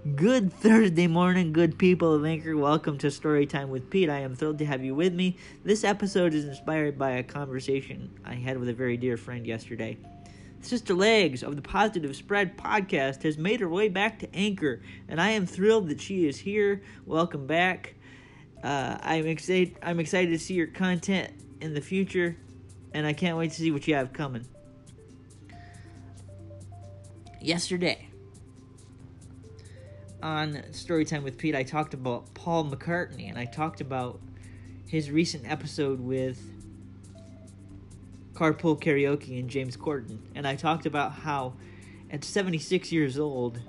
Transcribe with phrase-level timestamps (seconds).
[0.00, 2.56] Good Thursday morning, good people of Anchor.
[2.56, 4.08] Welcome to Storytime with Pete.
[4.08, 5.36] I am thrilled to have you with me.
[5.62, 9.98] This episode is inspired by a conversation I had with a very dear friend yesterday.
[10.62, 15.20] Sister Legs of the Positive Spread podcast has made her way back to Anchor, and
[15.20, 16.80] I am thrilled that she is here.
[17.04, 17.94] Welcome back.
[18.64, 19.76] Uh, I'm excited.
[19.82, 21.30] I'm excited to see your content
[21.60, 22.38] in the future,
[22.94, 24.46] and I can't wait to see what you have coming.
[27.42, 28.09] Yesterday,
[30.22, 34.20] on Storytime with Pete, I talked about Paul McCartney and I talked about
[34.86, 36.40] his recent episode with
[38.34, 40.18] Carpool Karaoke and James Corden.
[40.34, 41.54] And I talked about how
[42.10, 43.60] at 76 years old,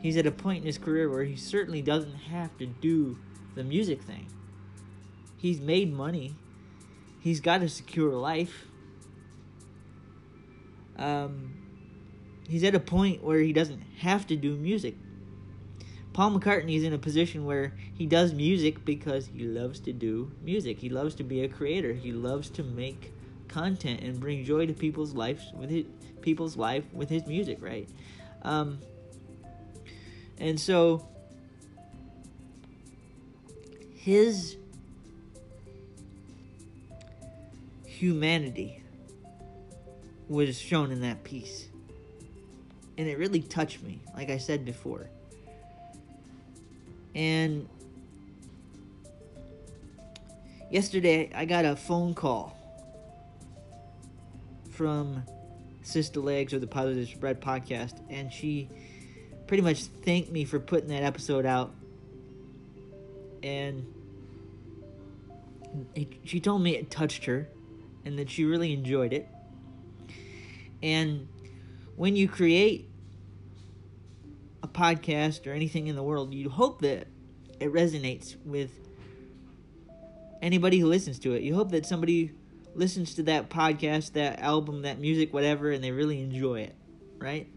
[0.00, 3.18] he's at a point in his career where he certainly doesn't have to do
[3.54, 4.26] the music thing.
[5.36, 6.34] He's made money,
[7.20, 8.66] he's got a secure life.
[10.98, 11.54] Um,
[12.46, 14.96] he's at a point where he doesn't have to do music
[16.20, 20.30] Paul McCartney is in a position where he does music because he loves to do
[20.42, 20.78] music.
[20.78, 21.94] He loves to be a creator.
[21.94, 23.14] He loves to make
[23.48, 25.86] content and bring joy to people's lives with his,
[26.20, 27.88] people's life with his music, right?
[28.42, 28.80] Um,
[30.36, 31.08] and so
[33.94, 34.58] his
[37.86, 38.82] humanity
[40.28, 41.68] was shown in that piece.
[42.98, 45.08] And it really touched me, like I said before.
[47.14, 47.68] And
[50.70, 52.56] yesterday I got a phone call
[54.70, 55.24] from
[55.82, 58.68] Sister Legs of the Positive Spread podcast, and she
[59.46, 61.74] pretty much thanked me for putting that episode out.
[63.42, 63.86] And
[66.24, 67.48] she told me it touched her
[68.04, 69.28] and that she really enjoyed it.
[70.82, 71.28] And
[71.96, 72.89] when you create
[74.62, 77.06] a podcast or anything in the world, you hope that
[77.58, 78.70] it resonates with
[80.42, 81.42] anybody who listens to it.
[81.42, 82.32] You hope that somebody
[82.74, 86.74] listens to that podcast, that album, that music, whatever, and they really enjoy it,
[87.18, 87.48] right?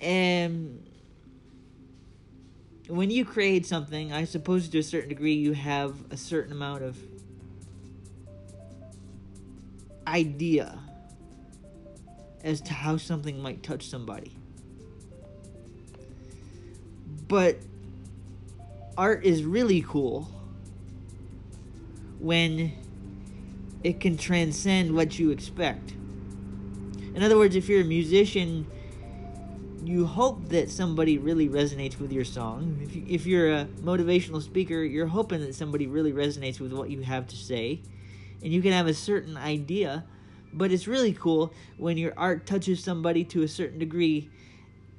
[0.00, 0.88] And
[2.88, 6.82] when you create something, I suppose to a certain degree you have a certain amount
[6.82, 6.98] of
[10.06, 10.78] idea
[12.42, 14.34] as to how something might touch somebody.
[17.30, 17.58] But
[18.98, 20.28] art is really cool
[22.18, 22.72] when
[23.84, 25.92] it can transcend what you expect.
[27.14, 28.66] In other words, if you're a musician,
[29.84, 32.80] you hope that somebody really resonates with your song.
[32.82, 36.90] If, you, if you're a motivational speaker, you're hoping that somebody really resonates with what
[36.90, 37.80] you have to say.
[38.42, 40.04] And you can have a certain idea,
[40.52, 44.30] but it's really cool when your art touches somebody to a certain degree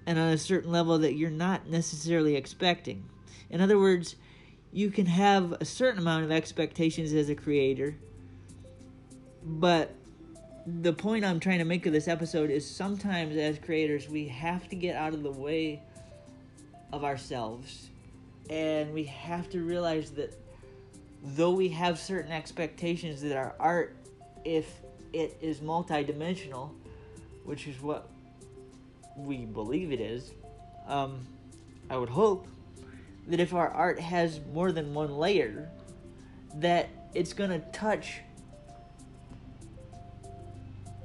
[0.05, 3.03] and on a certain level that you're not necessarily expecting.
[3.49, 4.15] In other words,
[4.71, 7.95] you can have a certain amount of expectations as a creator,
[9.43, 9.93] but
[10.65, 14.69] the point I'm trying to make of this episode is sometimes as creators we have
[14.69, 15.81] to get out of the way
[16.93, 17.89] of ourselves
[18.49, 20.37] and we have to realize that
[21.23, 23.95] though we have certain expectations that our art
[24.45, 24.81] if
[25.13, 26.69] it is multidimensional
[27.43, 28.09] which is what
[29.25, 30.31] we believe it is,
[30.87, 31.25] um,
[31.89, 32.47] I would hope
[33.27, 35.69] that if our art has more than one layer,
[36.55, 38.21] that it's gonna touch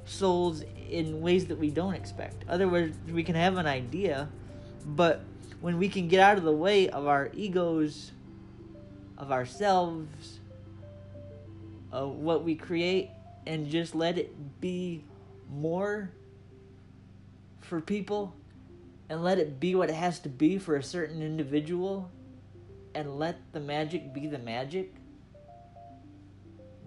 [0.05, 2.43] souls in ways that we don't expect.
[2.47, 4.29] Otherwise, we can have an idea,
[4.85, 5.21] but
[5.59, 8.11] when we can get out of the way of our egos,
[9.17, 10.39] of ourselves,
[11.91, 13.09] of what we create,
[13.45, 15.03] and just let it be
[15.49, 16.11] more
[17.67, 18.33] for people
[19.09, 22.09] and let it be what it has to be for a certain individual
[22.95, 24.93] and let the magic be the magic,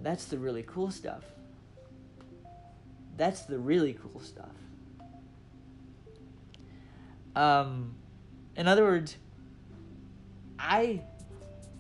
[0.03, 1.23] that's the really cool stuff.
[3.17, 4.49] That's the really cool stuff.
[7.37, 7.95] Um,
[8.57, 9.17] in other words,
[10.59, 11.03] I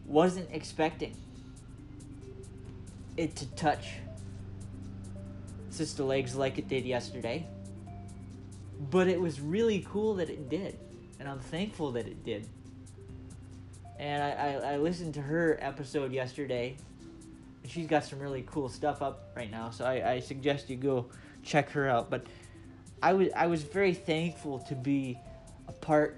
[0.06, 1.16] wasn't expecting
[3.16, 3.88] it to touch
[5.70, 7.46] Sister Legs like it did yesterday.
[8.88, 10.78] But it was really cool that it did,
[11.18, 12.48] and I'm thankful that it did.
[13.98, 16.76] And I, I, I listened to her episode yesterday.
[17.66, 21.06] She's got some really cool stuff up right now, so I, I suggest you go
[21.42, 22.08] check her out.
[22.08, 22.24] But
[23.02, 25.18] I was I was very thankful to be
[25.68, 26.16] a part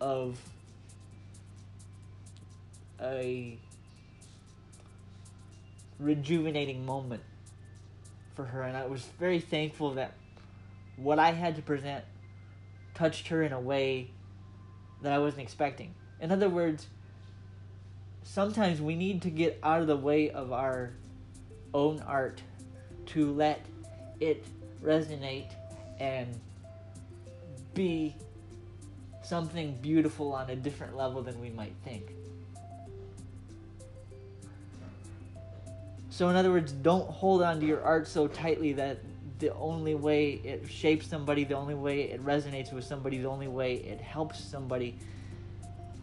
[0.00, 0.38] of
[3.00, 3.58] a
[5.98, 7.22] rejuvenating moment
[8.34, 10.12] for her and I was very thankful that
[10.96, 12.04] what I had to present
[12.94, 14.10] touched her in a way
[15.02, 15.94] that I wasn't expecting.
[16.20, 16.86] In other words,
[18.22, 20.92] sometimes we need to get out of the way of our
[21.72, 22.40] own art
[23.06, 23.64] to let
[24.20, 24.44] it
[24.82, 25.50] resonate
[25.98, 26.38] and
[27.74, 28.14] be
[29.22, 32.12] something beautiful on a different level than we might think.
[36.10, 38.98] So, in other words, don't hold on to your art so tightly that
[39.44, 43.46] the only way it shapes somebody, the only way it resonates with somebody, the only
[43.46, 44.96] way it helps somebody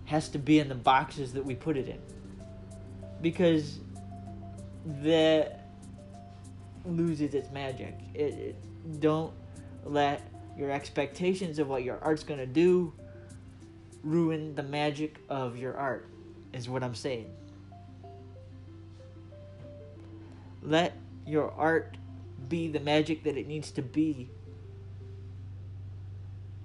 [0.06, 1.98] has to be in the boxes that we put it in.
[3.20, 3.80] Because
[5.02, 5.66] that
[6.86, 7.98] loses its magic.
[8.14, 9.34] It, it, don't
[9.84, 10.22] let
[10.56, 12.94] your expectations of what your art's to do
[14.04, 16.08] ruin the magic of your art,
[16.54, 17.32] is what I'm saying.
[20.62, 20.96] Let
[21.26, 21.98] your art
[22.50, 24.30] be the magic that it needs to be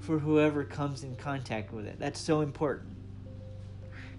[0.00, 1.98] for whoever comes in contact with it.
[1.98, 2.96] That's so important.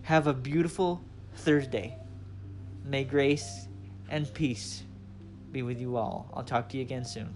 [0.04, 1.02] Have a beautiful
[1.36, 1.98] Thursday.
[2.84, 3.68] May grace
[4.10, 4.84] and peace
[5.52, 6.30] be with you all.
[6.34, 7.36] I'll talk to you again soon.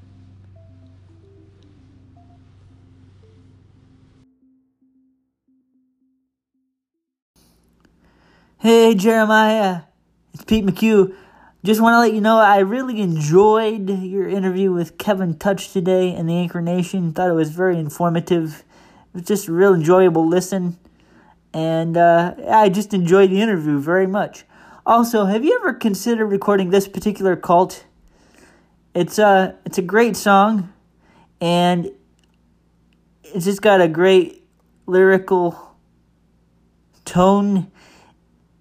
[8.57, 9.81] Hey, Jeremiah.
[10.33, 11.15] It's Pete McHugh.
[11.63, 16.11] Just want to let you know I really enjoyed your interview with Kevin Touch today
[16.11, 17.13] in the Anchor Nation.
[17.13, 18.63] Thought it was very informative.
[19.13, 20.79] It was just a real enjoyable listen.
[21.53, 24.43] And uh, I just enjoyed the interview very much.
[24.87, 27.85] Also, have you ever considered recording this particular cult?
[28.95, 30.73] It's a, it's a great song,
[31.39, 31.91] and
[33.23, 34.47] it's just got a great
[34.87, 35.75] lyrical
[37.05, 37.70] tone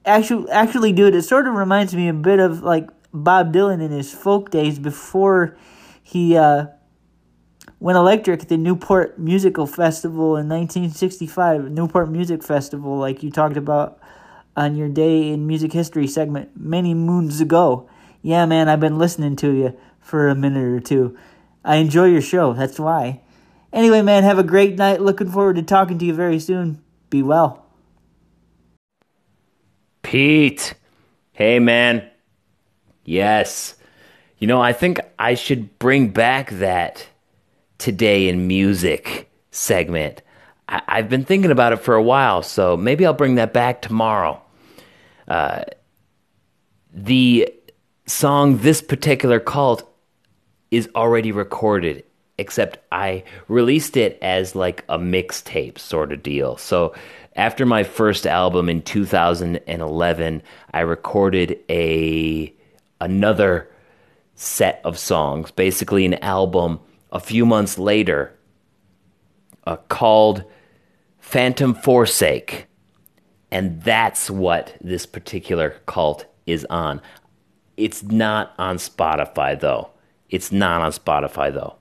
[0.05, 3.91] actually actually dude it sort of reminds me a bit of like bob dylan in
[3.91, 5.57] his folk days before
[6.03, 6.67] he uh,
[7.79, 13.57] went electric at the newport musical festival in 1965 newport music festival like you talked
[13.57, 14.01] about
[14.57, 17.89] on your day in music history segment many moons ago.
[18.23, 21.17] Yeah man i've been listening to you for a minute or two.
[21.65, 23.21] I enjoy your show that's why.
[23.73, 25.01] Anyway man have a great night.
[25.01, 26.83] Looking forward to talking to you very soon.
[27.11, 27.70] Be well
[30.11, 30.75] Pete.
[31.35, 32.03] Hey, man.
[33.05, 33.77] Yes.
[34.39, 37.07] You know, I think I should bring back that
[37.79, 40.23] today in music segment.
[40.69, 43.83] I- have been thinking about it for a while, so maybe I'll bring that back
[43.83, 44.43] tomorrow.
[45.29, 45.63] Uh,
[46.93, 47.49] the
[48.07, 49.89] song This Particular Cult
[50.73, 52.03] is already recorded,
[52.37, 56.57] except I released it as like a mixtape sort of deal.
[56.57, 56.95] So
[57.37, 60.43] after my first album in 2011,
[60.73, 62.55] I recorded a
[63.01, 63.71] another
[64.35, 66.81] set of songs, basically an album
[67.13, 68.37] a few months later
[69.67, 70.45] uh, called
[71.19, 72.67] Phantom Forsake.
[73.51, 77.01] And that's what this particular cult is on.
[77.77, 79.91] It's not on Spotify though.
[80.29, 81.77] It's not on Spotify though.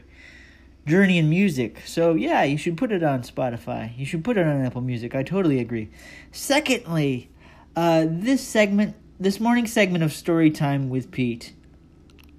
[0.88, 1.84] journey in music.
[1.86, 3.96] So, yeah, you should put it on Spotify.
[3.96, 5.14] You should put it on Apple Music.
[5.14, 5.92] I totally agree.
[6.32, 7.30] Secondly,
[7.75, 11.54] uh, this segment, this morning segment of Story Time with Pete,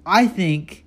[0.05, 0.83] I think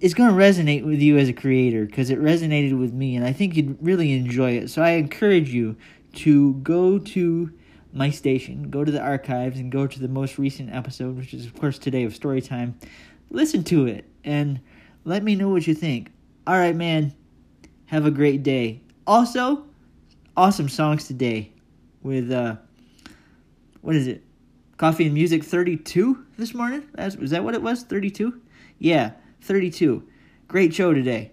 [0.00, 3.24] is going to resonate with you as a creator because it resonated with me and
[3.24, 4.68] I think you'd really enjoy it.
[4.68, 5.76] So I encourage you
[6.14, 7.52] to go to
[7.92, 11.46] my station, go to the archives, and go to the most recent episode, which is,
[11.46, 12.74] of course, today of Storytime.
[13.30, 14.60] Listen to it and
[15.04, 16.12] let me know what you think.
[16.46, 17.14] All right, man.
[17.86, 18.82] Have a great day.
[19.06, 19.64] Also,
[20.36, 21.52] awesome songs today
[22.02, 22.56] with, uh,
[23.80, 24.22] what is it?
[24.76, 26.84] Coffee and Music 32 this morning.
[26.94, 27.82] That's, was that what it was?
[27.82, 28.40] 32?
[28.78, 29.12] Yeah,
[29.42, 30.02] 32.
[30.48, 31.32] Great show today.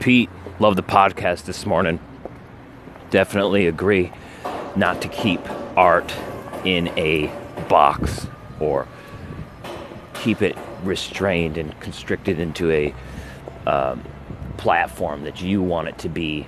[0.00, 2.00] Pete, love the podcast this morning.
[3.10, 4.10] Definitely agree
[4.74, 5.40] not to keep
[5.76, 6.10] art
[6.64, 7.30] in a
[7.68, 8.26] box
[8.60, 8.88] or
[10.14, 12.94] keep it restrained and constricted into a
[13.66, 14.02] um,
[14.56, 16.46] platform that you want it to be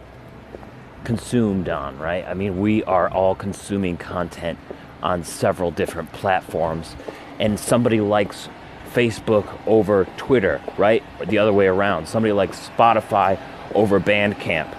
[1.04, 2.24] consumed on, right?
[2.26, 4.58] I mean, we are all consuming content
[5.02, 6.96] on several different platforms,
[7.38, 8.48] and somebody likes
[8.94, 11.02] Facebook over Twitter, right?
[11.18, 12.06] Or the other way around.
[12.06, 13.38] Somebody like Spotify
[13.74, 14.74] over Bandcamp.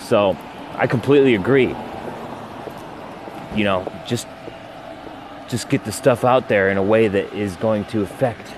[0.00, 0.36] So
[0.74, 1.74] I completely agree.
[3.54, 4.26] You know, just
[5.48, 8.52] just get the stuff out there in a way that is going to affect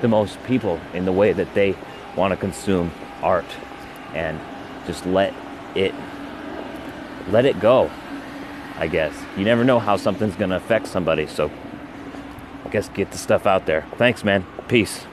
[0.00, 1.76] the most people in the way that they
[2.16, 2.90] want to consume
[3.22, 3.44] art
[4.14, 4.40] and
[4.86, 5.34] just let
[5.74, 5.94] it
[7.28, 7.90] let it go.
[8.76, 9.14] I guess.
[9.36, 11.50] You never know how something's going to affect somebody, so
[12.74, 13.86] guess get the stuff out there.
[13.98, 14.44] Thanks, man.
[14.66, 15.06] Peace.